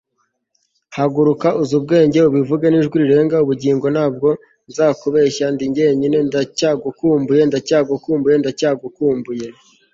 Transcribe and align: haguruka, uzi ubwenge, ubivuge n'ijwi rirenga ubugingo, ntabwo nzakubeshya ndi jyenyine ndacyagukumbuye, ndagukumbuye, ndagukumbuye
haguruka, 0.95 1.47
uzi 1.61 1.73
ubwenge, 1.79 2.19
ubivuge 2.29 2.65
n'ijwi 2.69 2.95
rirenga 3.03 3.35
ubugingo, 3.43 3.85
ntabwo 3.95 4.27
nzakubeshya 4.69 5.45
ndi 5.53 5.65
jyenyine 5.75 6.17
ndacyagukumbuye, 6.29 7.41
ndagukumbuye, 7.49 8.35
ndagukumbuye 8.41 9.47